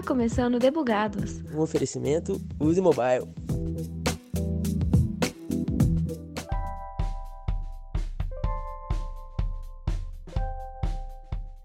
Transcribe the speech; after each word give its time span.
Está 0.00 0.14
começando 0.14 0.58
Debugados. 0.58 1.42
Um 1.54 1.60
oferecimento 1.60 2.40
Use 2.58 2.80
Mobile. 2.80 3.28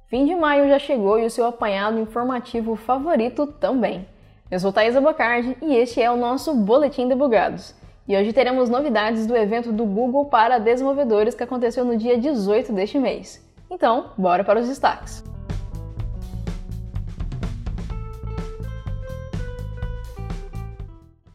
Fim 0.09 0.25
de 0.25 0.35
maio 0.35 0.67
já 0.67 0.77
chegou 0.77 1.17
e 1.17 1.25
o 1.25 1.29
seu 1.29 1.45
apanhado 1.45 1.97
informativo 1.97 2.75
favorito 2.75 3.47
também. 3.47 4.05
Eu 4.51 4.59
sou 4.59 4.73
Thaisa 4.73 4.99
Bocardi 4.99 5.55
e 5.61 5.73
este 5.73 6.01
é 6.01 6.11
o 6.11 6.17
nosso 6.17 6.53
Boletim 6.53 7.07
Debugados. 7.07 7.73
E 8.05 8.17
hoje 8.17 8.33
teremos 8.33 8.69
novidades 8.69 9.25
do 9.25 9.37
evento 9.37 9.71
do 9.71 9.85
Google 9.85 10.25
para 10.25 10.57
desenvolvedores 10.57 11.33
que 11.33 11.43
aconteceu 11.43 11.85
no 11.85 11.95
dia 11.95 12.17
18 12.17 12.73
deste 12.73 12.99
mês. 12.99 13.41
Então, 13.71 14.11
bora 14.17 14.43
para 14.43 14.59
os 14.59 14.67
destaques. 14.67 15.23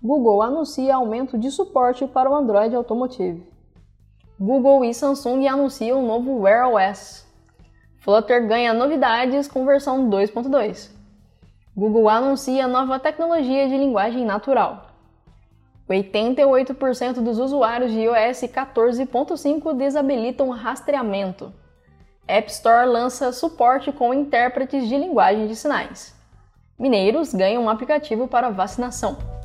Google 0.03 0.41
anuncia 0.41 0.95
aumento 0.95 1.37
de 1.37 1.51
suporte 1.51 2.07
para 2.07 2.31
o 2.31 2.35
Android 2.35 2.75
Automotive. 2.75 3.47
Google 4.39 4.83
e 4.83 4.95
Samsung 4.95 5.47
anunciam 5.47 6.03
um 6.03 6.07
novo 6.07 6.41
Wear 6.41 6.71
OS. 6.71 7.27
Flutter 7.99 8.49
ganha 8.49 8.73
novidades 8.73 9.47
com 9.47 9.67
versão 9.67 10.09
2.2. 10.09 10.91
Google 11.77 12.09
anuncia 12.09 12.67
nova 12.67 12.99
tecnologia 12.99 13.69
de 13.69 13.77
linguagem 13.77 14.25
natural. 14.25 14.87
88% 15.87 17.21
dos 17.21 17.39
usuários 17.39 17.93
de 17.93 18.01
iOS 18.01 18.41
14.5 18.41 19.77
desabilitam 19.77 20.49
rastreamento. 20.49 21.53
App 22.27 22.51
Store 22.51 22.89
lança 22.89 23.33
suporte 23.33 23.93
com 23.93 24.15
intérpretes 24.15 24.89
de 24.89 24.97
linguagem 24.97 25.47
de 25.47 25.55
sinais. 25.55 26.15
Mineiros 26.79 27.35
ganham 27.35 27.65
um 27.65 27.69
aplicativo 27.69 28.27
para 28.27 28.49
vacinação. 28.49 29.40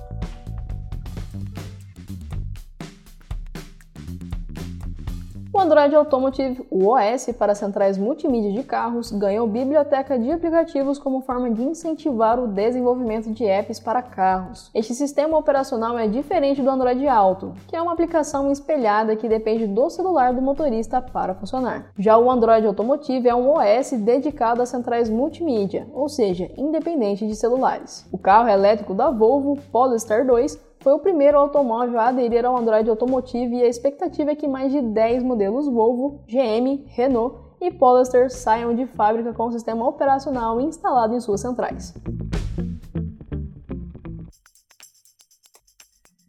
Android 5.65 5.95
Automotive, 5.95 6.63
o 6.69 6.89
OS 6.89 7.31
para 7.39 7.55
centrais 7.55 7.97
multimídia 7.97 8.51
de 8.51 8.61
carros, 8.61 9.11
ganhou 9.11 9.47
biblioteca 9.47 10.19
de 10.19 10.31
aplicativos 10.31 10.99
como 10.99 11.21
forma 11.21 11.49
de 11.49 11.63
incentivar 11.63 12.39
o 12.39 12.47
desenvolvimento 12.47 13.31
de 13.31 13.45
apps 13.45 13.79
para 13.79 14.03
carros. 14.03 14.69
Este 14.75 14.93
sistema 14.93 15.35
operacional 15.35 15.97
é 15.97 16.07
diferente 16.07 16.61
do 16.61 16.69
Android 16.69 17.07
Auto, 17.07 17.55
que 17.67 17.75
é 17.75 17.81
uma 17.81 17.93
aplicação 17.93 18.51
espelhada 18.51 19.15
que 19.15 19.27
depende 19.27 19.65
do 19.65 19.89
celular 19.89 20.35
do 20.35 20.41
motorista 20.41 21.01
para 21.01 21.33
funcionar. 21.33 21.87
Já 21.97 22.15
o 22.15 22.29
Android 22.29 22.67
Automotive 22.67 23.27
é 23.27 23.33
um 23.33 23.49
OS 23.49 23.91
dedicado 23.93 24.61
a 24.61 24.67
centrais 24.67 25.09
multimídia, 25.09 25.87
ou 25.95 26.07
seja, 26.07 26.51
independente 26.55 27.25
de 27.25 27.35
celulares. 27.35 28.07
O 28.11 28.19
carro 28.19 28.49
elétrico 28.49 28.93
da 28.93 29.09
Volvo, 29.09 29.57
Polestar 29.71 30.27
2, 30.27 30.74
foi 30.85 30.93
o 30.93 30.99
primeiro 30.99 31.39
automóvel 31.39 31.99
a 31.99 32.09
aderir 32.09 32.45
ao 32.45 32.55
Android 32.55 32.87
Automotive 32.87 33.55
e 33.55 33.63
a 33.63 33.67
expectativa 33.67 34.29
é 34.29 34.35
que 34.35 34.47
mais 34.47 34.71
de 34.71 34.83
10 34.83 35.23
modelos 35.23 35.67
Volvo, 35.67 36.23
GM, 36.27 36.85
Renault 36.85 37.39
e 37.59 37.71
Polestar 37.71 38.29
saiam 38.29 38.75
de 38.75 38.85
fábrica 38.85 39.33
com 39.33 39.47
o 39.47 39.51
sistema 39.51 39.87
operacional 39.87 40.61
instalado 40.61 41.15
em 41.15 41.19
suas 41.19 41.41
centrais. 41.41 41.91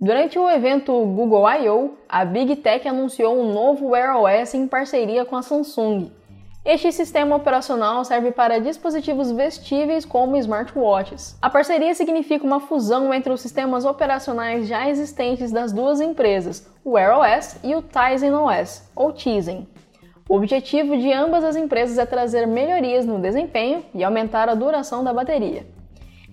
Durante 0.00 0.38
o 0.38 0.48
evento 0.48 0.90
Google 1.04 1.46
I.O., 1.50 1.90
a 2.08 2.24
Big 2.24 2.56
Tech 2.56 2.88
anunciou 2.88 3.38
um 3.38 3.52
novo 3.52 3.88
Wear 3.88 4.18
OS 4.18 4.54
em 4.54 4.66
parceria 4.66 5.26
com 5.26 5.36
a 5.36 5.42
Samsung. 5.42 6.10
Este 6.66 6.90
sistema 6.90 7.36
operacional 7.36 8.04
serve 8.04 8.32
para 8.32 8.58
dispositivos 8.58 9.30
vestíveis 9.30 10.04
como 10.04 10.36
smartwatches. 10.36 11.38
A 11.40 11.48
parceria 11.48 11.94
significa 11.94 12.44
uma 12.44 12.58
fusão 12.58 13.14
entre 13.14 13.32
os 13.32 13.40
sistemas 13.40 13.84
operacionais 13.84 14.66
já 14.66 14.90
existentes 14.90 15.52
das 15.52 15.72
duas 15.72 16.00
empresas, 16.00 16.68
o 16.84 16.94
Wear 16.94 17.20
OS 17.20 17.60
e 17.62 17.76
o 17.76 17.82
Tizen 17.82 18.34
OS, 18.34 18.82
ou 18.96 19.12
Tizen. 19.12 19.68
O 20.28 20.34
objetivo 20.34 20.96
de 20.96 21.12
ambas 21.12 21.44
as 21.44 21.54
empresas 21.54 21.98
é 21.98 22.04
trazer 22.04 22.48
melhorias 22.48 23.06
no 23.06 23.20
desempenho 23.20 23.84
e 23.94 24.02
aumentar 24.02 24.48
a 24.48 24.54
duração 24.56 25.04
da 25.04 25.12
bateria. 25.12 25.64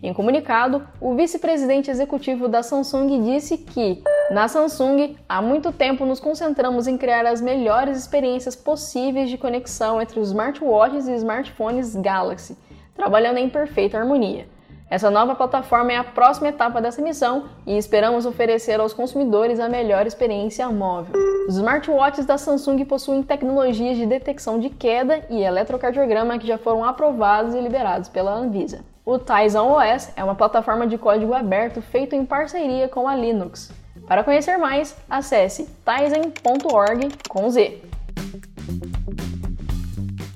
Em 0.01 0.15
comunicado, 0.15 0.85
o 0.99 1.13
vice-presidente 1.13 1.91
executivo 1.91 2.49
da 2.49 2.63
Samsung 2.63 3.21
disse 3.21 3.55
que, 3.55 4.01
na 4.31 4.47
Samsung, 4.47 5.17
há 5.27 5.41
muito 5.41 5.71
tempo 5.71 6.05
nos 6.05 6.19
concentramos 6.19 6.87
em 6.87 6.97
criar 6.97 7.25
as 7.25 7.41
melhores 7.41 7.97
experiências 7.97 8.55
possíveis 8.55 9.29
de 9.29 9.37
conexão 9.37 10.01
entre 10.01 10.19
os 10.19 10.29
smartwatches 10.29 11.07
e 11.07 11.15
smartphones 11.15 11.95
Galaxy, 11.95 12.57
trabalhando 12.95 13.37
em 13.37 13.49
perfeita 13.49 13.97
harmonia. 13.97 14.47
Essa 14.89 15.09
nova 15.09 15.35
plataforma 15.35 15.91
é 15.91 15.97
a 15.97 16.03
próxima 16.03 16.49
etapa 16.49 16.79
dessa 16.81 17.01
missão 17.01 17.45
e 17.65 17.77
esperamos 17.77 18.25
oferecer 18.25 18.79
aos 18.79 18.93
consumidores 18.93 19.59
a 19.59 19.67
melhor 19.67 20.05
experiência 20.05 20.69
móvel. 20.69 21.15
Os 21.47 21.55
smartwatches 21.55 22.25
da 22.25 22.37
Samsung 22.37 22.85
possuem 22.85 23.23
tecnologias 23.23 23.97
de 23.97 24.05
detecção 24.05 24.59
de 24.59 24.69
queda 24.69 25.25
e 25.29 25.41
eletrocardiograma 25.41 26.37
que 26.37 26.47
já 26.47 26.57
foram 26.57 26.85
aprovados 26.85 27.55
e 27.55 27.59
liberados 27.59 28.07
pela 28.07 28.33
Anvisa. 28.33 28.81
O 29.05 29.17
Tizen 29.17 29.61
OS 29.61 30.13
é 30.15 30.23
uma 30.23 30.35
plataforma 30.35 30.87
de 30.87 30.97
código 30.97 31.33
aberto 31.33 31.81
feito 31.81 32.15
em 32.15 32.25
parceria 32.25 32.87
com 32.87 33.07
a 33.07 33.15
Linux. 33.15 33.82
Para 34.07 34.23
conhecer 34.23 34.57
mais, 34.57 34.95
acesse 35.09 35.67
tizen.org 35.85 37.09
com 37.29 37.49
Z. 37.49 37.81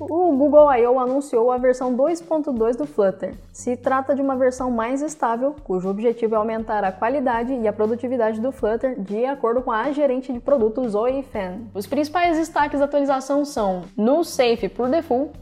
O 0.00 0.32
Google 0.36 0.72
I.O. 0.72 0.98
anunciou 0.98 1.52
a 1.52 1.58
versão 1.58 1.94
2.2 1.94 2.76
do 2.76 2.86
Flutter. 2.86 3.34
Se 3.52 3.76
trata 3.76 4.14
de 4.14 4.22
uma 4.22 4.36
versão 4.36 4.70
mais 4.70 5.02
estável, 5.02 5.54
cujo 5.64 5.88
objetivo 5.88 6.34
é 6.34 6.38
aumentar 6.38 6.82
a 6.82 6.90
qualidade 6.90 7.52
e 7.52 7.68
a 7.68 7.72
produtividade 7.72 8.40
do 8.40 8.50
Flutter, 8.50 8.98
de 8.98 9.26
acordo 9.26 9.60
com 9.60 9.70
a 9.70 9.92
gerente 9.92 10.32
de 10.32 10.40
produtos 10.40 10.92
Zoe 10.92 11.22
Fan. 11.22 11.58
Os 11.74 11.86
principais 11.86 12.38
destaques 12.38 12.78
da 12.78 12.86
atualização 12.86 13.44
são 13.44 13.82
no 13.96 14.24
Safe 14.24 14.68
por 14.68 14.88
default, 14.88 15.32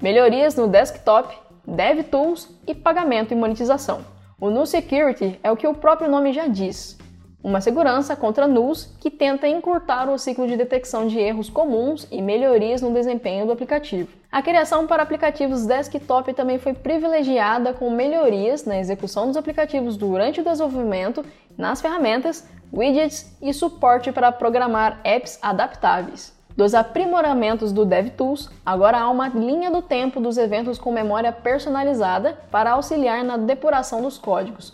melhorias 0.00 0.54
no 0.54 0.68
desktop, 0.68 1.36
DevTools 1.66 2.48
e 2.66 2.74
pagamento 2.74 3.32
e 3.32 3.36
monetização. 3.36 4.00
O 4.40 4.48
Null 4.48 4.66
Security 4.66 5.38
é 5.42 5.50
o 5.50 5.56
que 5.56 5.66
o 5.66 5.74
próprio 5.74 6.10
nome 6.10 6.32
já 6.32 6.46
diz, 6.46 6.98
uma 7.44 7.60
segurança 7.60 8.16
contra 8.16 8.48
nulls 8.48 8.90
que 8.98 9.10
tenta 9.10 9.46
encurtar 9.46 10.08
o 10.08 10.18
ciclo 10.18 10.48
de 10.48 10.56
detecção 10.56 11.06
de 11.06 11.18
erros 11.18 11.50
comuns 11.50 12.08
e 12.10 12.22
melhorias 12.22 12.80
no 12.80 12.90
desempenho 12.90 13.44
do 13.44 13.52
aplicativo. 13.52 14.08
A 14.32 14.40
criação 14.40 14.86
para 14.86 15.02
aplicativos 15.02 15.66
desktop 15.66 16.32
também 16.32 16.58
foi 16.58 16.72
privilegiada 16.72 17.74
com 17.74 17.90
melhorias 17.90 18.64
na 18.64 18.78
execução 18.78 19.26
dos 19.26 19.36
aplicativos 19.36 19.98
durante 19.98 20.40
o 20.40 20.44
desenvolvimento, 20.44 21.22
nas 21.56 21.82
ferramentas, 21.82 22.48
widgets 22.72 23.36
e 23.42 23.52
suporte 23.52 24.10
para 24.10 24.32
programar 24.32 25.00
apps 25.04 25.38
adaptáveis. 25.42 26.32
Dos 26.56 26.72
aprimoramentos 26.72 27.72
do 27.72 27.84
DevTools, 27.84 28.48
agora 28.64 29.00
há 29.00 29.10
uma 29.10 29.28
linha 29.28 29.70
do 29.70 29.82
tempo 29.82 30.18
dos 30.18 30.38
eventos 30.38 30.78
com 30.78 30.90
memória 30.90 31.30
personalizada 31.30 32.38
para 32.50 32.70
auxiliar 32.70 33.22
na 33.22 33.36
depuração 33.36 34.00
dos 34.00 34.16
códigos. 34.16 34.72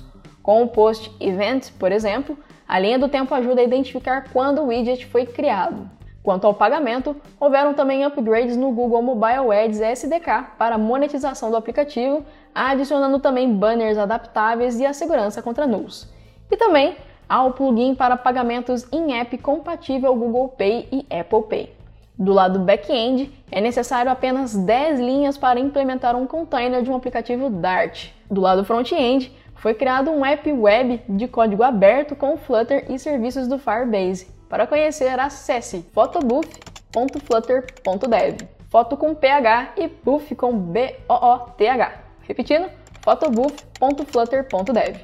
Com 0.51 0.65
o 0.65 0.67
post 0.67 1.15
event, 1.21 1.71
por 1.79 1.93
exemplo, 1.93 2.37
a 2.67 2.77
linha 2.77 2.99
do 2.99 3.09
tempo 3.09 3.33
ajuda 3.33 3.61
a 3.61 3.65
identificar 3.65 4.33
quando 4.33 4.61
o 4.61 4.67
widget 4.67 5.07
foi 5.07 5.25
criado. 5.25 5.89
Quanto 6.25 6.45
ao 6.45 6.53
pagamento, 6.53 7.15
houveram 7.39 7.73
também 7.73 8.05
upgrades 8.05 8.57
no 8.57 8.73
Google 8.73 9.01
Mobile 9.01 9.57
Ads 9.57 9.81
SDK 9.81 10.57
para 10.59 10.77
monetização 10.77 11.53
do 11.53 11.57
aplicativo, 11.57 12.25
adicionando 12.53 13.21
também 13.21 13.55
banners 13.55 13.97
adaptáveis 13.97 14.81
e 14.81 14.85
a 14.85 14.93
segurança 14.93 15.41
contra 15.41 15.69
nulls. 15.69 16.13
E 16.51 16.57
também 16.57 16.97
há 17.29 17.45
o 17.45 17.53
plugin 17.53 17.95
para 17.95 18.17
pagamentos 18.17 18.89
in-app 18.91 19.39
compatível 19.39 20.13
Google 20.17 20.49
Pay 20.49 20.89
e 20.91 21.07
Apple 21.17 21.43
Pay. 21.49 21.73
Do 22.19 22.33
lado 22.33 22.59
back-end, 22.59 23.33
é 23.53 23.61
necessário 23.61 24.11
apenas 24.11 24.57
10 24.57 24.99
linhas 24.99 25.39
para 25.39 25.61
implementar 25.61 26.17
um 26.17 26.27
container 26.27 26.83
de 26.83 26.91
um 26.91 26.97
aplicativo 26.97 27.49
Dart. 27.49 28.09
Do 28.29 28.41
lado 28.41 28.65
front-end, 28.65 29.33
foi 29.61 29.75
criado 29.75 30.11
um 30.11 30.25
app 30.25 30.51
web 30.51 31.03
de 31.07 31.29
código 31.29 31.63
aberto 31.63 32.17
com 32.17 32.39
Flutter 32.39 32.87
e 32.89 32.99
serviços 32.99 33.47
do 33.47 33.59
Firebase. 33.59 34.27
Para 34.49 34.67
conhecer, 34.67 35.21
acesse 35.21 35.83
photobooth.flutter.dev. 35.93 38.49
Foto 38.71 38.97
com 38.97 39.15
PH 39.15 39.73
e 39.77 39.87
buff 39.87 40.35
com 40.35 40.57
B-O-O-T-H. 40.57 41.93
Repetindo, 42.23 42.71
photobooth.flutter.dev. 43.03 44.97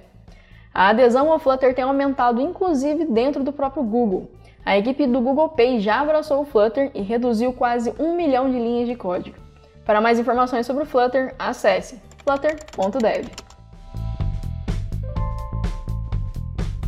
A 0.73 0.89
adesão 0.89 1.31
ao 1.31 1.39
Flutter 1.39 1.75
tem 1.75 1.85
aumentado 1.85 2.41
inclusive 2.41 3.05
dentro 3.05 3.45
do 3.45 3.53
próprio 3.53 3.83
Google. 3.83 4.31
A 4.65 4.79
equipe 4.79 5.07
do 5.07 5.21
Google 5.21 5.51
Pay 5.51 5.81
já 5.81 6.01
abraçou 6.01 6.41
o 6.41 6.47
Flutter 6.47 6.91
e 6.95 7.03
reduziu 7.03 7.53
quase 7.53 7.93
um 7.99 8.17
milhão 8.17 8.51
de 8.51 8.57
linhas 8.57 8.89
de 8.89 8.97
código. 8.97 9.37
Para 9.85 10.01
mais 10.01 10.19
informações 10.19 10.65
sobre 10.65 10.85
o 10.85 10.87
Flutter, 10.87 11.35
acesse 11.39 12.01
flutter.dev. 12.25 13.46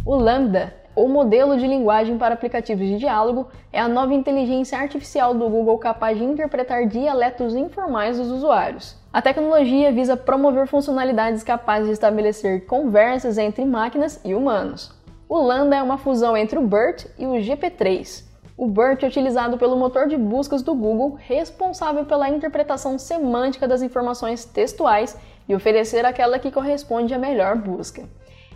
O 0.09 0.17
Lambda, 0.17 0.73
ou 0.97 1.07
modelo 1.07 1.59
de 1.59 1.67
linguagem 1.67 2.17
para 2.17 2.33
aplicativos 2.33 2.87
de 2.87 2.97
diálogo, 2.97 3.47
é 3.71 3.79
a 3.79 3.87
nova 3.87 4.15
inteligência 4.15 4.79
artificial 4.79 5.35
do 5.35 5.51
Google 5.51 5.77
capaz 5.77 6.17
de 6.17 6.25
interpretar 6.25 6.87
dialetos 6.87 7.55
informais 7.55 8.17
dos 8.17 8.31
usuários. 8.31 8.97
A 9.13 9.21
tecnologia 9.21 9.93
visa 9.93 10.17
promover 10.17 10.67
funcionalidades 10.67 11.43
capazes 11.43 11.89
de 11.89 11.93
estabelecer 11.93 12.65
conversas 12.65 13.37
entre 13.37 13.67
máquinas 13.67 14.19
e 14.25 14.35
humanos. 14.35 14.91
O 15.29 15.37
Lambda 15.37 15.77
é 15.77 15.83
uma 15.83 15.99
fusão 15.99 16.35
entre 16.35 16.59
o 16.59 16.67
BERT 16.67 17.05
e 17.19 17.27
o 17.27 17.33
GP3. 17.33 18.25
O 18.57 18.67
BERT 18.67 19.03
é 19.03 19.09
utilizado 19.09 19.59
pelo 19.59 19.77
motor 19.77 20.09
de 20.09 20.17
buscas 20.17 20.63
do 20.63 20.75
Google, 20.75 21.19
responsável 21.21 22.07
pela 22.07 22.31
interpretação 22.31 22.99
semântica 22.99 23.69
das 23.69 23.83
informações 23.83 24.47
textuais 24.47 25.19
e 25.47 25.55
oferecer 25.55 26.07
aquela 26.07 26.39
que 26.39 26.51
corresponde 26.51 27.13
à 27.13 27.19
melhor 27.19 27.57
busca. 27.57 28.05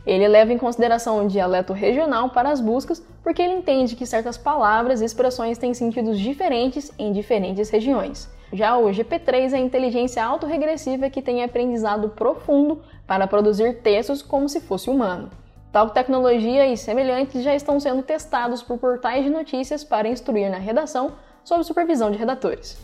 Ele 0.06 0.26
leva 0.26 0.52
em 0.52 0.58
consideração 0.58 1.24
o 1.24 1.28
dialeto 1.28 1.72
regional 1.72 2.30
para 2.30 2.50
as 2.50 2.60
buscas, 2.60 3.04
porque 3.22 3.40
ele 3.40 3.54
entende 3.54 3.94
que 3.94 4.06
certas 4.06 4.36
palavras 4.36 5.00
e 5.00 5.04
expressões 5.04 5.58
têm 5.58 5.72
sentidos 5.74 6.18
diferentes 6.18 6.90
em 6.98 7.12
diferentes 7.12 7.70
regiões. 7.70 8.28
Já 8.52 8.76
o 8.76 8.90
GP3 8.90 9.52
é 9.52 9.56
a 9.56 9.60
inteligência 9.60 10.22
autorregressiva 10.22 11.08
que 11.08 11.22
tem 11.22 11.42
aprendizado 11.42 12.10
profundo 12.10 12.82
para 13.06 13.26
produzir 13.26 13.80
textos 13.80 14.20
como 14.20 14.48
se 14.48 14.60
fosse 14.60 14.90
humano. 14.90 15.30
Tal 15.72 15.88
tecnologia 15.88 16.66
e 16.66 16.76
semelhantes 16.76 17.42
já 17.42 17.54
estão 17.54 17.80
sendo 17.80 18.02
testados 18.02 18.62
por 18.62 18.76
portais 18.76 19.24
de 19.24 19.30
notícias 19.30 19.82
para 19.82 20.08
instruir 20.08 20.50
na 20.50 20.58
redação 20.58 21.12
sob 21.42 21.64
supervisão 21.64 22.10
de 22.10 22.18
redatores. 22.18 22.76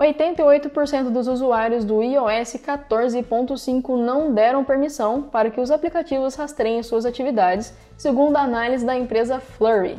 88% 0.00 1.10
dos 1.10 1.28
usuários 1.28 1.84
do 1.84 2.02
iOS 2.02 2.54
14.5 2.54 3.96
não 3.98 4.32
deram 4.32 4.64
permissão 4.64 5.20
para 5.20 5.50
que 5.50 5.60
os 5.60 5.70
aplicativos 5.70 6.34
rastreiem 6.34 6.82
suas 6.82 7.04
atividades, 7.04 7.74
segundo 7.98 8.34
a 8.38 8.40
análise 8.40 8.86
da 8.86 8.96
empresa 8.96 9.38
Flurry. 9.40 9.98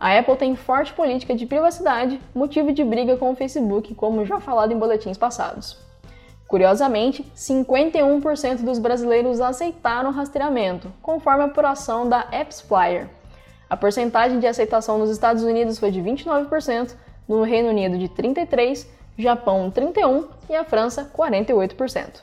A 0.00 0.18
Apple 0.18 0.36
tem 0.36 0.56
forte 0.56 0.94
política 0.94 1.34
de 1.34 1.44
privacidade, 1.44 2.18
motivo 2.34 2.72
de 2.72 2.82
briga 2.82 3.18
com 3.18 3.30
o 3.30 3.36
Facebook, 3.36 3.94
como 3.94 4.24
já 4.24 4.40
falado 4.40 4.72
em 4.72 4.78
boletins 4.78 5.18
passados. 5.18 5.78
Curiosamente, 6.48 7.22
51% 7.36 8.62
dos 8.62 8.78
brasileiros 8.78 9.42
aceitaram 9.42 10.08
o 10.08 10.12
rastreamento, 10.14 10.90
conforme 11.02 11.42
a 11.42 11.46
apuração 11.46 12.08
da 12.08 12.20
AppsFlyer. 12.20 13.10
A 13.68 13.76
porcentagem 13.76 14.38
de 14.38 14.46
aceitação 14.46 14.96
nos 14.96 15.10
Estados 15.10 15.42
Unidos 15.42 15.78
foi 15.78 15.90
de 15.90 16.00
29%, 16.00 16.94
no 17.28 17.42
Reino 17.42 17.68
Unido 17.68 17.98
de 17.98 18.08
33%, 18.08 18.86
Japão 19.18 19.70
31% 19.70 20.26
e 20.48 20.54
a 20.54 20.64
França 20.64 21.10
48%. 21.16 22.22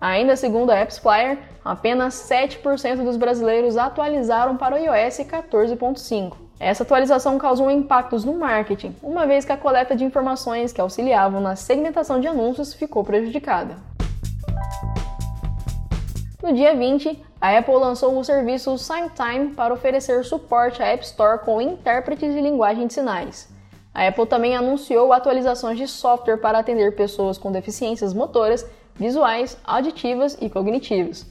Ainda 0.00 0.34
segundo 0.34 0.70
a 0.70 0.80
AppsFlyer, 0.80 1.38
apenas 1.62 2.14
7% 2.14 3.04
dos 3.04 3.18
brasileiros 3.18 3.76
atualizaram 3.76 4.56
para 4.56 4.74
o 4.74 4.78
iOS 4.78 5.18
14.5. 5.18 6.36
Essa 6.58 6.82
atualização 6.82 7.38
causou 7.38 7.70
impactos 7.70 8.24
no 8.24 8.34
marketing, 8.34 8.96
uma 9.02 9.26
vez 9.26 9.44
que 9.44 9.52
a 9.52 9.56
coleta 9.56 9.94
de 9.94 10.04
informações 10.04 10.72
que 10.72 10.80
auxiliavam 10.80 11.40
na 11.40 11.56
segmentação 11.56 12.20
de 12.20 12.26
anúncios 12.26 12.72
ficou 12.72 13.04
prejudicada. 13.04 13.76
No 16.42 16.54
dia 16.54 16.74
20, 16.74 17.22
a 17.38 17.58
Apple 17.58 17.74
lançou 17.74 18.18
o 18.18 18.24
serviço 18.24 18.76
SignTime 18.78 19.54
para 19.54 19.74
oferecer 19.74 20.24
suporte 20.24 20.82
à 20.82 20.86
App 20.86 21.04
Store 21.04 21.40
com 21.40 21.60
intérpretes 21.60 22.34
de 22.34 22.40
linguagem 22.40 22.86
de 22.86 22.94
sinais. 22.94 23.48
A 24.00 24.08
Apple 24.08 24.24
também 24.24 24.56
anunciou 24.56 25.12
atualizações 25.12 25.76
de 25.76 25.86
software 25.86 26.38
para 26.38 26.58
atender 26.58 26.96
pessoas 26.96 27.36
com 27.36 27.52
deficiências 27.52 28.14
motoras, 28.14 28.64
visuais, 28.94 29.58
auditivas 29.62 30.38
e 30.40 30.48
cognitivas. 30.48 31.26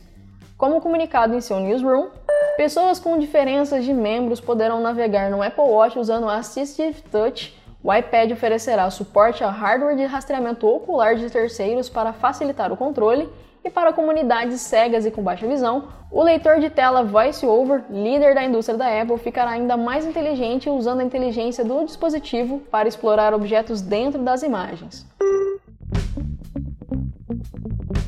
Como 0.56 0.80
comunicado 0.80 1.34
em 1.34 1.42
seu 1.42 1.60
newsroom, 1.60 2.10
pessoas 2.58 3.00
com 3.00 3.18
diferenças 3.18 3.84
de 3.84 3.92
membros 3.92 4.40
poderão 4.40 4.82
navegar 4.82 5.32
no 5.32 5.42
Apple 5.42 5.64
Watch 5.64 5.98
usando 5.98 6.26
o 6.26 6.30
Assistive 6.30 7.02
Touch. 7.12 7.60
O 7.84 7.92
iPad 7.92 8.34
oferecerá 8.34 8.88
suporte 8.92 9.44
a 9.44 9.50
hardware 9.50 9.96
de 9.96 10.06
rastreamento 10.06 10.68
ocular 10.68 11.16
de 11.16 11.28
terceiros 11.28 11.90
para 11.90 12.14
facilitar 12.14 12.72
o 12.72 12.78
controle 12.78 13.28
e 13.64 13.70
para 13.70 13.94
comunidades 13.94 14.62
cegas 14.62 15.06
e 15.06 15.12
com 15.12 15.22
baixa 15.22 15.48
visão, 15.48 15.90
o 16.12 16.24
leitor 16.24 16.60
de 16.60 16.70
tela 16.70 17.04
VoiceOver, 17.04 17.84
líder 17.90 18.34
da 18.34 18.44
indústria 18.44 18.78
da 18.78 19.02
Apple, 19.02 19.18
ficará 19.18 19.52
ainda 19.52 19.78
mais 19.78 20.06
inteligente 20.06 20.70
usando 20.70 21.02
a 21.02 21.04
inteligência 21.04 21.64
do 21.64 21.86
dispositivo 21.86 22.60
para 22.72 22.88
explorar 22.88 23.34
objetos 23.34 23.82
dentro 23.82 24.22
das 24.22 24.42
imagens. 24.42 25.06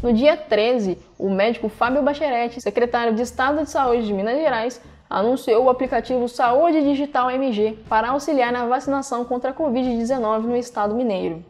No 0.01 0.11
dia 0.11 0.35
13, 0.35 0.97
o 1.19 1.29
médico 1.29 1.69
Fábio 1.69 2.01
Bacheretti, 2.01 2.59
secretário 2.59 3.13
de 3.13 3.21
Estado 3.21 3.61
de 3.61 3.69
Saúde 3.69 4.07
de 4.07 4.13
Minas 4.13 4.35
Gerais, 4.35 4.81
anunciou 5.07 5.65
o 5.65 5.69
aplicativo 5.69 6.27
Saúde 6.27 6.81
Digital 6.81 7.29
MG 7.29 7.77
para 7.87 8.09
auxiliar 8.09 8.51
na 8.51 8.65
vacinação 8.65 9.23
contra 9.25 9.51
a 9.51 9.53
Covid-19 9.53 10.39
no 10.39 10.55
estado 10.55 10.95
mineiro. 10.95 11.43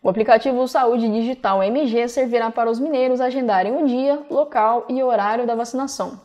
O 0.00 0.08
aplicativo 0.08 0.66
Saúde 0.68 1.08
Digital 1.08 1.60
MG 1.60 2.08
servirá 2.08 2.52
para 2.52 2.70
os 2.70 2.78
mineiros 2.78 3.20
agendarem 3.20 3.82
o 3.82 3.84
dia, 3.84 4.22
local 4.30 4.86
e 4.88 5.02
horário 5.02 5.44
da 5.44 5.56
vacinação. 5.56 6.20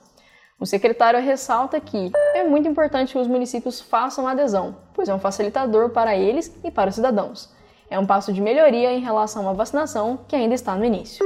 O 0.60 0.66
secretário 0.66 1.20
ressalta 1.20 1.81
que 1.81 2.12
é 2.36 2.44
muito 2.44 2.68
importante 2.68 3.14
que 3.14 3.18
os 3.18 3.28
municípios 3.28 3.81
façam 3.81 4.28
adesão, 4.28 4.78
pois 4.94 5.10
é 5.10 5.14
um 5.14 5.20
facilitador 5.20 5.90
para 5.90 6.16
eles 6.16 6.56
e 6.64 6.70
para 6.70 6.90
os 6.90 6.96
cidadãos. 6.96 7.52
É 7.90 7.98
um 7.98 8.06
passo 8.06 8.31
de 8.31 8.42
melhoria 8.42 8.94
em 8.94 9.00
relação 9.00 9.50
à 9.50 9.54
vacinação 9.54 10.19
que 10.28 10.36
ainda 10.36 10.54
está 10.54 10.76
no 10.76 10.86
início. 10.86 11.26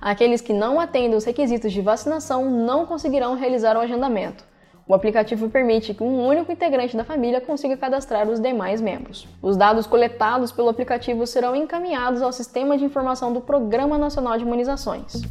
Aqueles 0.00 0.40
que 0.40 0.54
não 0.54 0.80
atendem 0.80 1.14
os 1.14 1.24
requisitos 1.24 1.72
de 1.72 1.82
vacinação 1.82 2.50
não 2.50 2.86
conseguirão 2.86 3.36
realizar 3.36 3.76
o 3.76 3.80
agendamento. 3.80 4.44
O 4.86 4.94
aplicativo 4.94 5.48
permite 5.48 5.94
que 5.94 6.02
um 6.02 6.26
único 6.26 6.50
integrante 6.50 6.96
da 6.96 7.04
família 7.04 7.40
consiga 7.40 7.76
cadastrar 7.76 8.28
os 8.28 8.40
demais 8.40 8.80
membros. 8.80 9.28
Os 9.40 9.56
dados 9.56 9.86
coletados 9.86 10.50
pelo 10.50 10.68
aplicativo 10.68 11.26
serão 11.26 11.54
encaminhados 11.54 12.20
ao 12.20 12.32
Sistema 12.32 12.76
de 12.76 12.84
Informação 12.84 13.32
do 13.32 13.40
Programa 13.40 13.96
Nacional 13.96 14.36
de 14.36 14.44
Imunizações. 14.44 15.22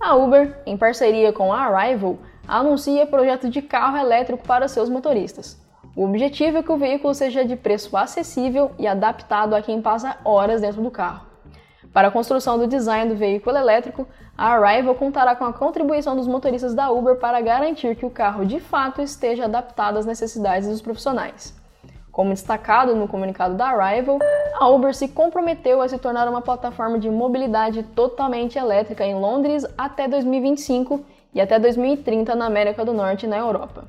A 0.00 0.16
Uber, 0.16 0.60
em 0.66 0.76
parceria 0.76 1.32
com 1.32 1.52
a 1.52 1.66
Arrival, 1.66 2.18
anuncia 2.48 3.06
projeto 3.06 3.48
de 3.48 3.62
carro 3.62 3.98
elétrico 3.98 4.46
para 4.46 4.66
seus 4.66 4.88
motoristas. 4.88 5.60
O 5.94 6.04
objetivo 6.04 6.58
é 6.58 6.62
que 6.62 6.72
o 6.72 6.78
veículo 6.78 7.14
seja 7.14 7.44
de 7.44 7.54
preço 7.54 7.94
acessível 7.96 8.70
e 8.78 8.86
adaptado 8.86 9.54
a 9.54 9.60
quem 9.60 9.82
passa 9.82 10.16
horas 10.24 10.62
dentro 10.62 10.82
do 10.82 10.90
carro. 10.90 11.31
Para 11.92 12.08
a 12.08 12.10
construção 12.10 12.58
do 12.58 12.66
design 12.66 13.10
do 13.12 13.16
veículo 13.16 13.56
elétrico, 13.56 14.08
a 14.36 14.54
Arrival 14.54 14.94
contará 14.94 15.36
com 15.36 15.44
a 15.44 15.52
contribuição 15.52 16.16
dos 16.16 16.26
motoristas 16.26 16.74
da 16.74 16.90
Uber 16.90 17.16
para 17.16 17.40
garantir 17.42 17.94
que 17.94 18.06
o 18.06 18.10
carro 18.10 18.46
de 18.46 18.60
fato 18.60 19.02
esteja 19.02 19.44
adaptado 19.44 19.98
às 19.98 20.06
necessidades 20.06 20.68
dos 20.68 20.80
profissionais. 20.80 21.54
Como 22.10 22.30
destacado 22.30 22.94
no 22.94 23.06
comunicado 23.06 23.54
da 23.54 23.68
Arrival, 23.68 24.18
a 24.54 24.68
Uber 24.68 24.94
se 24.94 25.08
comprometeu 25.08 25.82
a 25.82 25.88
se 25.88 25.98
tornar 25.98 26.28
uma 26.28 26.40
plataforma 26.40 26.98
de 26.98 27.10
mobilidade 27.10 27.82
totalmente 27.82 28.58
elétrica 28.58 29.04
em 29.04 29.14
Londres 29.14 29.66
até 29.76 30.08
2025 30.08 31.04
e 31.34 31.40
até 31.40 31.58
2030 31.58 32.34
na 32.34 32.46
América 32.46 32.84
do 32.84 32.92
Norte 32.92 33.26
e 33.26 33.28
na 33.28 33.38
Europa. 33.38 33.84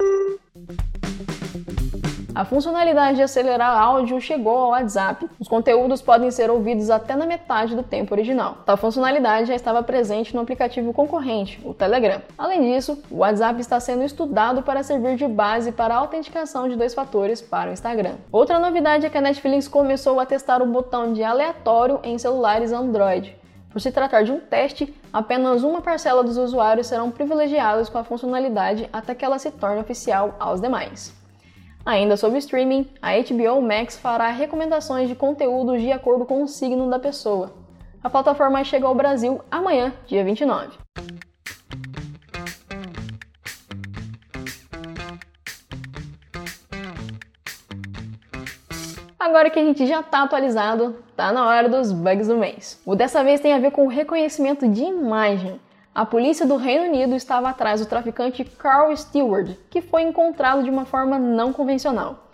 A 2.36 2.44
funcionalidade 2.44 3.18
de 3.18 3.22
acelerar 3.22 3.80
áudio 3.80 4.20
chegou 4.20 4.58
ao 4.58 4.70
WhatsApp. 4.72 5.30
Os 5.40 5.48
conteúdos 5.48 6.02
podem 6.02 6.32
ser 6.32 6.50
ouvidos 6.50 6.90
até 6.90 7.16
na 7.16 7.28
metade 7.28 7.76
do 7.76 7.84
tempo 7.84 8.12
original. 8.12 8.58
Tal 8.66 8.76
funcionalidade 8.76 9.50
já 9.50 9.56
estava 9.56 9.84
presente 9.84 10.34
no 10.34 10.42
aplicativo 10.42 10.92
concorrente, 10.94 11.62
o 11.64 11.76
Telegram. 11.76 12.22
Além 12.36 12.74
disso, 12.74 13.00
o 13.12 13.18
WhatsApp 13.18 13.62
está 13.62 13.80
sendo 13.80 14.04
estudado 14.04 14.64
para 14.64 14.82
servir 14.82 15.16
de 15.16 15.28
base 15.28 15.72
para 15.72 15.94
a 15.94 15.98
autenticação 16.00 16.68
de 16.68 16.76
dois 16.76 16.96
fatores 16.96 17.40
para 17.40 17.70
o 17.70 17.74
Instagram. 17.74 18.16
Outra 18.32 18.58
novidade 18.58 19.06
é 19.06 19.12
que 19.12 19.18
a 19.18 19.22
Netflix 19.22 19.68
começou 19.68 20.20
a 20.20 20.26
testar 20.26 20.60
o 20.60 20.66
botão 20.66 21.14
de 21.14 21.24
aleatório 21.24 22.00
em 22.04 22.18
celulares 22.18 22.72
Android. 22.72 23.38
Por 23.72 23.80
se 23.80 23.92
tratar 23.92 24.24
de 24.24 24.32
um 24.32 24.40
teste, 24.40 24.92
apenas 25.12 25.62
uma 25.62 25.82
parcela 25.82 26.24
dos 26.24 26.38
usuários 26.38 26.88
serão 26.88 27.12
privilegiados 27.12 27.90
com 27.90 28.00
a 28.00 28.04
funcionalidade 28.04 28.90
até 28.92 29.14
que 29.14 29.24
ela 29.24 29.38
se 29.38 29.52
torne 29.52 29.82
oficial 29.82 30.36
aos 30.40 30.60
demais. 30.60 31.23
Ainda 31.86 32.16
sobre 32.16 32.38
streaming, 32.38 32.88
a 33.02 33.12
HBO 33.18 33.62
Max 33.62 33.98
fará 33.98 34.30
recomendações 34.30 35.10
de 35.10 35.16
conteúdos 35.16 35.82
de 35.82 35.92
acordo 35.92 36.26
com 36.26 36.42
o 36.42 36.48
signo 36.48 36.90
da 36.90 36.98
pessoa. 36.98 37.54
A 38.02 38.10
plataforma 38.10 38.64
chega 38.64 38.88
ao 38.88 38.96
Brasil 38.96 39.42
amanhã, 39.52 39.94
dia 40.08 40.24
29. 40.24 40.78
Agora 49.20 49.50
que 49.50 49.60
a 49.60 49.64
gente 49.64 49.86
já 49.86 50.00
está 50.00 50.24
atualizado, 50.24 50.96
tá 51.18 51.34
na 51.34 51.46
hora 51.48 51.68
dos 51.68 51.92
bugs 51.92 52.30
do 52.30 52.38
mês. 52.38 52.82
O 52.86 52.96
dessa 52.96 53.24
vez 53.26 53.42
tem 53.42 53.54
a 53.54 53.60
ver 53.60 53.72
com 53.72 53.86
o 53.86 53.90
reconhecimento 53.90 54.66
de 54.70 54.84
imagem. 54.84 55.60
A 55.96 56.08
polícia 56.08 56.44
do 56.44 56.56
Reino 56.56 56.86
Unido 56.86 57.16
estava 57.16 57.50
atrás 57.50 57.80
do 57.80 57.86
traficante 57.86 58.44
Carl 58.44 58.98
Stewart, 58.98 59.52
que 59.70 59.80
foi 59.80 60.02
encontrado 60.02 60.64
de 60.64 60.70
uma 60.72 60.86
forma 60.86 61.20
não 61.20 61.54
convencional. 61.54 62.32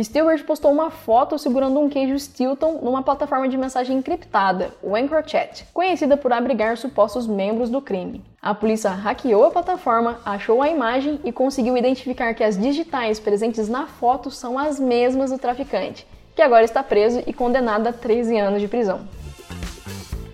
Stewart 0.00 0.44
postou 0.44 0.70
uma 0.70 0.92
foto 0.92 1.36
segurando 1.36 1.80
um 1.80 1.88
queijo 1.88 2.16
Stilton 2.16 2.78
numa 2.80 3.02
plataforma 3.02 3.48
de 3.48 3.58
mensagem 3.58 3.98
encriptada, 3.98 4.70
o 4.80 4.96
EncroChat, 4.96 5.66
conhecida 5.74 6.16
por 6.16 6.32
abrigar 6.32 6.76
supostos 6.76 7.26
membros 7.26 7.68
do 7.68 7.82
crime. 7.82 8.22
A 8.40 8.54
polícia 8.54 8.90
hackeou 8.90 9.44
a 9.44 9.50
plataforma, 9.50 10.20
achou 10.24 10.62
a 10.62 10.68
imagem 10.68 11.18
e 11.24 11.32
conseguiu 11.32 11.76
identificar 11.76 12.32
que 12.34 12.44
as 12.44 12.56
digitais 12.56 13.18
presentes 13.18 13.68
na 13.68 13.88
foto 13.88 14.30
são 14.30 14.56
as 14.56 14.78
mesmas 14.78 15.32
do 15.32 15.38
traficante, 15.38 16.06
que 16.36 16.42
agora 16.42 16.62
está 16.64 16.80
preso 16.80 17.24
e 17.26 17.32
condenado 17.32 17.88
a 17.88 17.92
13 17.92 18.38
anos 18.38 18.60
de 18.60 18.68
prisão. 18.68 19.00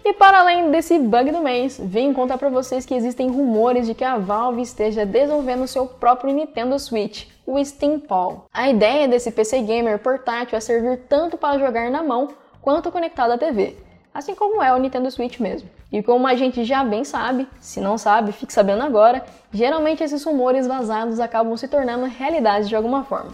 E 0.09 0.13
para 0.13 0.39
além 0.39 0.71
desse 0.71 1.01
bug 1.01 1.33
do 1.33 1.41
mês, 1.41 1.81
vim 1.83 2.13
contar 2.13 2.39
para 2.39 2.49
vocês 2.49 2.87
que 2.87 2.95
existem 2.95 3.29
rumores 3.29 3.89
de 3.89 3.93
que 3.93 4.05
a 4.05 4.17
Valve 4.17 4.63
esteja 4.63 5.05
desenvolvendo 5.05 5.67
seu 5.67 5.85
próprio 5.85 6.33
Nintendo 6.33 6.79
Switch, 6.79 7.27
o 7.45 7.59
Steam 7.65 7.99
Paw. 7.99 8.45
A 8.55 8.71
ideia 8.71 9.09
desse 9.09 9.33
PC 9.33 9.63
gamer 9.63 9.99
portátil 9.99 10.57
é 10.57 10.61
servir 10.61 10.99
tanto 11.09 11.37
para 11.37 11.59
jogar 11.59 11.91
na 11.91 12.05
mão 12.05 12.29
quanto 12.63 12.93
conectado 12.93 13.33
à 13.33 13.37
TV, 13.37 13.77
assim 14.15 14.33
como 14.33 14.63
é 14.63 14.73
o 14.73 14.79
Nintendo 14.79 15.11
Switch 15.11 15.41
mesmo. 15.41 15.69
E 15.91 16.01
como 16.05 16.29
a 16.29 16.37
gente 16.37 16.63
já 16.63 16.85
bem 16.85 17.03
sabe, 17.03 17.49
se 17.59 17.81
não 17.81 17.99
sabe, 17.99 18.31
fique 18.31 18.53
sabendo 18.53 18.85
agora, 18.85 19.25
geralmente 19.51 20.05
esses 20.05 20.23
rumores 20.23 20.69
vazados 20.69 21.19
acabam 21.19 21.57
se 21.57 21.67
tornando 21.67 22.07
realidade 22.07 22.69
de 22.69 22.77
alguma 22.77 23.03
forma. 23.03 23.33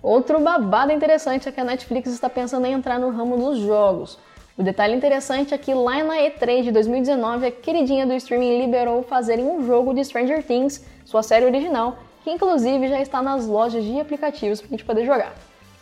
Outro 0.00 0.38
babado 0.38 0.92
interessante 0.92 1.48
é 1.48 1.50
que 1.50 1.60
a 1.60 1.64
Netflix 1.64 2.08
está 2.12 2.30
pensando 2.30 2.66
em 2.66 2.72
entrar 2.72 3.00
no 3.00 3.10
ramo 3.10 3.36
dos 3.36 3.58
jogos. 3.58 4.16
O 4.56 4.62
detalhe 4.62 4.94
interessante 4.94 5.52
é 5.52 5.58
que 5.58 5.74
lá 5.74 6.04
na 6.04 6.14
E3 6.14 6.62
de 6.62 6.70
2019, 6.70 7.46
a 7.46 7.50
queridinha 7.50 8.06
do 8.06 8.12
streaming 8.14 8.60
liberou 8.60 9.02
fazerem 9.02 9.44
um 9.44 9.66
jogo 9.66 9.92
de 9.92 10.04
Stranger 10.04 10.44
Things, 10.44 10.84
sua 11.04 11.24
série 11.24 11.44
original, 11.44 11.96
que 12.22 12.30
inclusive 12.30 12.86
já 12.86 13.00
está 13.00 13.20
nas 13.20 13.46
lojas 13.46 13.82
de 13.82 13.98
aplicativos 13.98 14.60
para 14.60 14.68
a 14.68 14.70
gente 14.70 14.84
poder 14.84 15.04
jogar. 15.04 15.34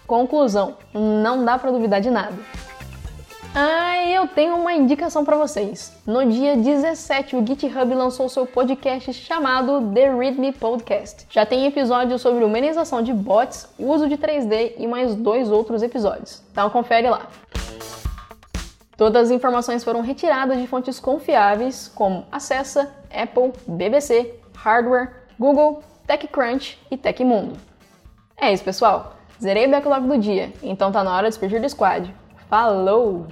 Conclusão, 0.07 0.76
não 0.95 1.45
dá 1.45 1.59
para 1.59 1.71
duvidar 1.71 2.00
de 2.00 2.11
nada. 2.11 2.35
Ah, 3.55 4.02
eu 4.07 4.26
tenho 4.26 4.57
uma 4.57 4.73
indicação 4.73 5.23
para 5.23 5.37
vocês. 5.37 5.93
No 6.07 6.25
dia 6.25 6.57
17, 6.57 7.37
o 7.37 7.47
GitHub 7.47 7.95
lançou 7.95 8.26
seu 8.31 8.47
podcast 8.47 9.12
chamado 9.12 9.93
The 9.93 10.17
Readme 10.17 10.52
Podcast. 10.52 11.26
Já 11.29 11.45
tem 11.45 11.67
episódios 11.67 12.23
sobre 12.23 12.43
humanização 12.43 13.02
de 13.02 13.12
bots, 13.12 13.69
uso 13.79 14.09
de 14.09 14.17
3D 14.17 14.73
e 14.79 14.87
mais 14.87 15.14
dois 15.14 15.50
outros 15.50 15.83
episódios. 15.83 16.43
Então 16.50 16.71
confere 16.71 17.11
lá. 17.11 17.29
Todas 18.96 19.25
as 19.25 19.30
informações 19.30 19.82
foram 19.82 20.00
retiradas 20.00 20.58
de 20.58 20.66
fontes 20.66 21.00
confiáveis 21.00 21.88
como 21.94 22.26
Acessa, 22.30 22.94
Apple, 23.11 23.52
BBC, 23.66 24.34
Hardware, 24.54 25.11
Google, 25.38 25.82
TechCrunch 26.06 26.78
e 26.90 26.96
Tecmundo. 26.96 27.56
É 28.37 28.52
isso, 28.52 28.64
pessoal. 28.64 29.16
Zerei 29.40 29.66
o 29.66 29.70
backlog 29.70 30.06
do 30.06 30.18
dia, 30.18 30.52
então 30.62 30.92
tá 30.92 31.02
na 31.02 31.14
hora 31.14 31.25
de 31.25 31.30
despedir 31.30 31.61
do 31.61 31.68
squad. 31.68 32.14
Falou! 32.49 33.26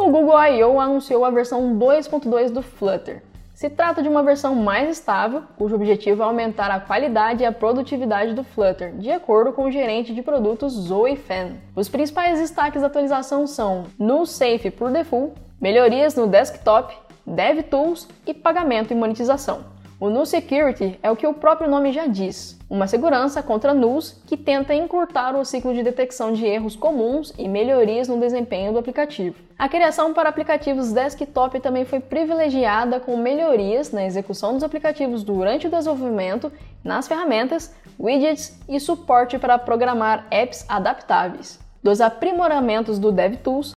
O 0.00 0.10
Google 0.10 0.42
I.O. 0.44 0.80
anunciou 0.80 1.24
a 1.24 1.30
versão 1.30 1.78
2.2 1.78 2.50
do 2.50 2.62
Flutter. 2.62 3.22
Se 3.52 3.68
trata 3.68 4.02
de 4.02 4.08
uma 4.08 4.22
versão 4.22 4.54
mais 4.54 4.88
estável, 4.88 5.42
cujo 5.58 5.74
objetivo 5.74 6.22
é 6.22 6.24
aumentar 6.24 6.70
a 6.70 6.80
qualidade 6.80 7.42
e 7.42 7.46
a 7.46 7.52
produtividade 7.52 8.32
do 8.32 8.42
Flutter, 8.42 8.96
de 8.96 9.10
acordo 9.10 9.52
com 9.52 9.64
o 9.64 9.70
gerente 9.70 10.14
de 10.14 10.22
produtos 10.22 10.72
Zoe 10.72 11.16
Fan. 11.16 11.56
Os 11.76 11.86
principais 11.86 12.38
destaques 12.38 12.80
da 12.80 12.86
atualização 12.86 13.46
são 13.46 13.84
Null 13.98 14.24
Safe 14.24 14.70
por 14.70 14.90
default, 14.90 15.34
melhorias 15.60 16.14
no 16.14 16.26
desktop, 16.26 16.96
DevTools 17.26 18.08
e 18.26 18.32
pagamento 18.32 18.92
e 18.92 18.96
monetização. 18.96 19.79
O 20.00 20.08
Null 20.08 20.24
Security 20.24 20.98
é 21.02 21.10
o 21.10 21.14
que 21.14 21.26
o 21.26 21.34
próprio 21.34 21.68
nome 21.68 21.92
já 21.92 22.06
diz, 22.06 22.58
uma 22.70 22.86
segurança 22.86 23.42
contra 23.42 23.74
nulls 23.74 24.18
que 24.26 24.34
tenta 24.34 24.72
encurtar 24.74 25.36
o 25.36 25.44
ciclo 25.44 25.74
de 25.74 25.82
detecção 25.82 26.32
de 26.32 26.46
erros 26.46 26.74
comuns 26.74 27.34
e 27.36 27.46
melhorias 27.46 28.08
no 28.08 28.18
desempenho 28.18 28.72
do 28.72 28.78
aplicativo. 28.78 29.36
A 29.58 29.68
criação 29.68 30.14
para 30.14 30.30
aplicativos 30.30 30.90
desktop 30.90 31.60
também 31.60 31.84
foi 31.84 32.00
privilegiada 32.00 32.98
com 32.98 33.14
melhorias 33.18 33.92
na 33.92 34.06
execução 34.06 34.54
dos 34.54 34.62
aplicativos 34.62 35.22
durante 35.22 35.66
o 35.66 35.70
desenvolvimento, 35.70 36.50
nas 36.82 37.06
ferramentas, 37.06 37.74
widgets 37.98 38.58
e 38.66 38.80
suporte 38.80 39.38
para 39.38 39.58
programar 39.58 40.26
apps 40.30 40.64
adaptáveis. 40.66 41.60
Dos 41.82 42.00
aprimoramentos 42.00 42.98
do 42.98 43.12
DevTools 43.12 43.68